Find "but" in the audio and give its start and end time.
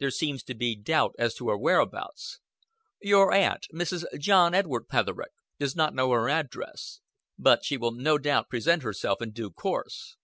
7.38-7.64